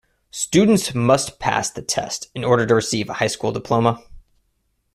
[0.31, 4.03] Students must pass the test in order to receive a high school diploma.